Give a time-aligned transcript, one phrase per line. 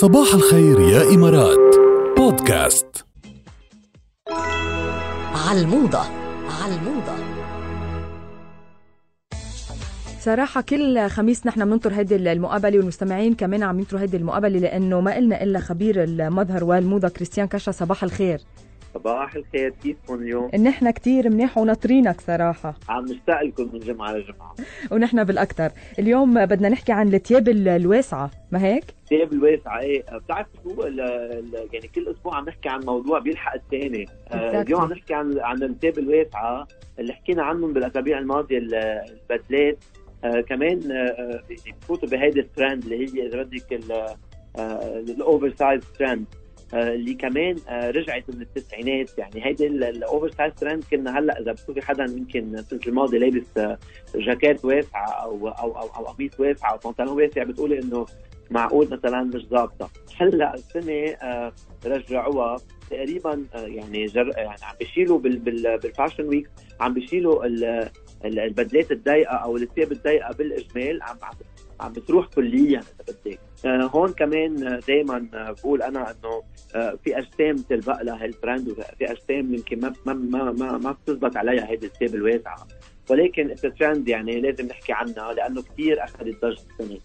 [0.00, 1.76] صباح الخير يا إمارات.
[2.16, 3.04] بودكاست.
[5.48, 5.98] عالموضة
[6.62, 7.12] عالموضة
[10.20, 15.18] صراحة كل خميس نحن بننطر هيدي المقابلة والمستمعين كمان عم ينطروا هيدي المقابلة لأنه ما
[15.18, 18.40] إلنا إلا خبير المظهر والموضة كريستيان كشا صباح الخير.
[18.94, 22.74] صباح الخير كيفكم اليوم؟ نحن كتير منيح وناطرينك صراحة.
[22.88, 24.54] عم نشتاق لكم من جمعة لجمعة.
[24.92, 30.82] ونحن بالأكثر اليوم بدنا نحكي عن التياب الواسعة ما هيك؟ التياب الواسعة إيه بتعرف شو؟
[30.82, 34.06] ال- ال- يعني كل أسبوع عم نحكي عن موضوع بيلحق الثاني.
[34.32, 34.62] آه،.
[34.62, 38.74] اليوم عم نحكي عن عن التياب الواسعة اللي حكينا عنهم بالأسابيع الماضية ال-
[39.30, 39.78] البدلات.
[40.24, 41.42] آه كمان آه، آه،
[41.80, 43.80] بفوتوا بهيدي الترند اللي هي إذا بدك
[44.58, 46.24] ال oversize trend
[46.74, 49.18] اللي كمان آه، رجعت من التسعينات.
[49.18, 53.78] يعني هيدي ال oversize trend كنا هلأ إذا بتشوفي حدا يمكن السنة الماضية لابس آه،
[54.14, 58.06] جاكيت واسعة أو أو أو, أو قميص واسع أو بنطلون واسع بتقولي إنه
[58.50, 59.90] معقول مثلا مش ظابطة.
[60.16, 61.52] هلأ السنة آه،
[61.86, 62.56] رجعوها
[62.90, 64.28] تقريبا آه، يعني جر...
[64.36, 65.38] يعني عم بيشيلوا بال...
[65.38, 65.78] بال...
[65.78, 66.48] بال fashion week
[66.80, 67.64] عم بيشيلوا ال...
[68.24, 71.16] ال- البدلات الضيقة أو الثياب الضيقة بالإجمال عم
[71.80, 73.38] عم بتروح كليا إذا بدك.
[73.38, 76.42] آه، هون كمان دائما بقول أنا إنه
[76.74, 81.36] آه، في أجسام تلبق لها هالترند وفي أجسام يمكن ما ما ما ما, ما بتزبط
[81.36, 82.66] عليها هيدي الثياب الواسعة.
[83.10, 86.98] ولكن الترند يعني لازم نحكي عنها لأنه كثير أخذت ضجة السنة.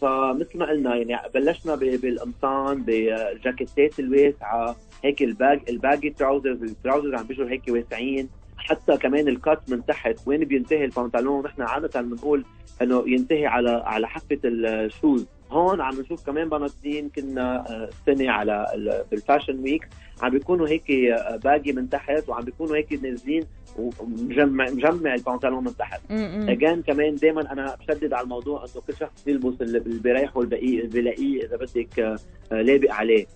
[0.00, 6.68] فمثل ما قلنا يعني بلشنا بالقمصان بالجاكيتات الواسعة هيك ال bag ال baggy trousers ال
[6.68, 8.28] trousers عم بيجوا هيك واسعين.
[8.56, 12.44] حتى كمان ال cut من تحت وين بينتهي البنطلون؟ نحن عادة بنقول
[12.82, 18.30] إنه ينتهي على على حافة ال shoes هون عم نشوف كمان بناطيل كنا آه، السنة
[18.30, 19.88] على ال- بال fashion week.
[20.22, 23.42] عم بيكونوا هيك آه، baggy من تحت وعم بيكونوا هيك نازلين
[23.78, 26.00] ومجمع مجمع البنطلون من تحت.
[26.48, 31.42] again كمان دائما أنا بشدد على الموضوع إنه كل شخص بيلبس اللي بيريحه والبقية بيلاقيه
[31.46, 32.16] إذا بدك آه،
[32.62, 33.26] لابق عليه.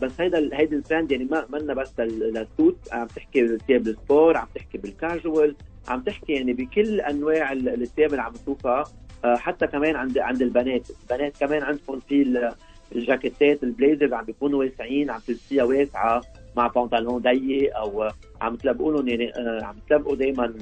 [0.00, 2.76] بس هيدا هيدي الترند يعني ما منا بس لل- لل suit.
[2.92, 5.54] عم تحكي بالثياب ال sport عم تحكي بالكاجوال
[5.88, 8.84] عم تحكي يعني بكل أنواع ال- الثياب اللي عم نشوفها آه،
[9.24, 10.88] حتى كمان عند عند البنات.
[11.02, 12.52] البنات كمان عندهم في ال-
[12.96, 16.22] الجاكيتات ال blazers عم بيكونوا واسعين عم تلبسيها واسعة.
[16.58, 18.08] مع بنطلون ضيق أو
[18.40, 20.52] عم تلبقوا لهم يعني آه، عم تلبقوا دائما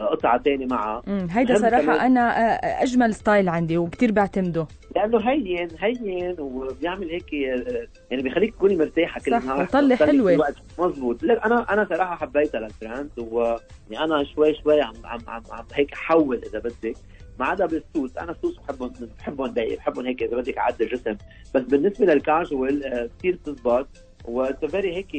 [0.00, 1.02] قطعة ثانية معها.
[1.30, 4.66] هيدا كمان- أنا آه، أجمل style عندي وكتير بعتمده.
[4.96, 10.08] لأنه هين هين وبيعمل هيك آه، يعني بيخليك تكوني مرتاحة كل صح، نهار وطلة بتضلك
[10.10, 10.32] حلوة.
[10.34, 10.54] الوقت.
[10.78, 15.64] مزبوط لا أنا أنا صراحة حبيتها للترند ويعني أنا شوي شوي عم عم عم, عم
[15.74, 16.96] هيك أحول إذا بدك.
[17.40, 21.16] ما عدا بالسوس أنا السوس بحبهم بحبهم ضيق بحبهم هيك إذا بدك قد الجسم
[21.54, 23.88] بس بالنسبة للكاجوال آه، كثير بتزبط.
[24.28, 25.14] و it's very هيك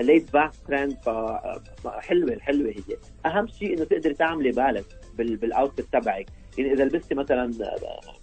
[0.00, 0.96] laid back trend
[1.84, 2.96] فحلوه حلوة هي.
[3.26, 4.84] أهم شيء إنه تقدري تعملي balance
[5.18, 6.26] بال outfit تبعك.
[6.58, 7.50] يعني إذا لبستي مثلا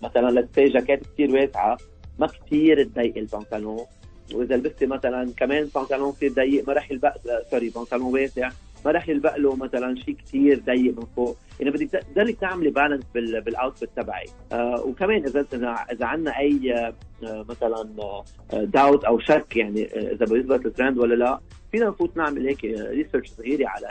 [0.01, 1.77] مثلا let's say جاكيت كثير واسعة
[2.19, 3.85] ما كثير تضيق البنطلون.
[4.33, 7.13] وإذا لبستي مثلا كمان بنطلون كثير ضيق ما راح يلبق
[7.51, 8.49] sorry بنطلون واسع.
[8.85, 11.37] ما راح يلبق له مثلا شيء كثير ضيق من فوق.
[11.59, 15.45] يعني بدك تقدري تعملي balance بال بال outfit تبعك آه وكمان اذا
[15.91, 17.89] اذا عندنا أي آه مثلا
[18.53, 21.39] داوت أو شك يعني آه، إذا بيزبط الترند ولا لا
[21.73, 23.87] فينا نفوت نعمل هيك research صغيرة على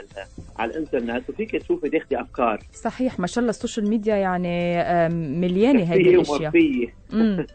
[0.59, 5.41] على الإنترنت وفيك تشوفي تاخذي أفكار صحيح ما شاء الله ال social media يعني آم،
[5.41, 6.93] مليانة هيدي.
[7.13, 7.47] مم.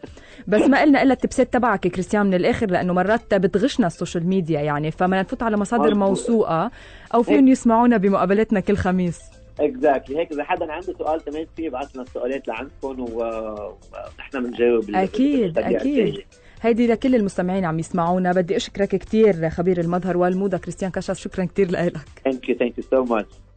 [0.48, 3.92] بس ما قلنا إلا ال tips تبعك يا كريستيان من الآخر لأنه مرات بتغشنا ال
[3.92, 5.94] social media يعني فما نفوت على مصادر.
[5.94, 6.70] موثوقة
[7.14, 9.20] أو فيهم يسمعونا بمقابلتنا كل خميس
[9.60, 15.58] اكزاكتلي هيك إذا حدا عنده سؤال كمان فيه يبعث لنا السؤالات لعندكم ونحن بنجاوب أكيد.
[15.58, 16.24] الجاية.
[16.62, 18.32] هيدي لكل المستمعين عم يسمعونا.
[18.32, 21.96] بدي أشكرك كثير خبير المظهر والموضة كريستيان كشف شكرا كثير لك.
[22.28, 23.47] Thank you, thank you so much.